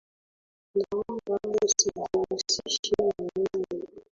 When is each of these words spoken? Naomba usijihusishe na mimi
Naomba 0.77 1.35
usijihusishe 1.63 2.95
na 3.13 3.23
mimi 3.31 3.83